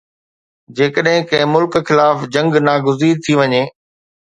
جيڪڏهن 0.79 1.27
ڪنهن 1.33 1.51
ملڪ 1.53 1.77
خلاف 1.91 2.17
جنگ 2.37 2.51
ناگزير 2.67 3.15
ٿي 3.23 3.33
وڃي 3.39 3.63